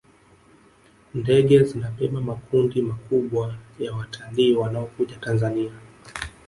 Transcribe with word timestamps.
ndege 1.19 1.55
zinabeba 1.63 2.21
makundi 2.21 2.81
makubwa 2.81 3.55
ya 3.79 3.93
watalii 3.93 4.55
wanaokuja 4.55 5.15
tanzania 5.15 5.71